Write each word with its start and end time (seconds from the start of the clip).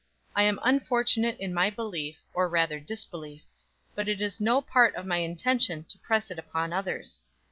I 0.35 0.41
am 0.45 0.59
unfortunate 0.63 1.39
in 1.39 1.53
my 1.53 1.69
belief, 1.69 2.17
or 2.33 2.49
rather 2.49 2.79
disbelief; 2.79 3.43
but 3.93 4.07
it 4.09 4.19
is 4.19 4.41
no 4.41 4.59
part 4.59 4.95
of 4.95 5.05
my 5.05 5.17
intention 5.17 5.83
to 5.89 5.99
press 5.99 6.31
it 6.31 6.39
upon 6.39 6.73
others. 6.73 7.21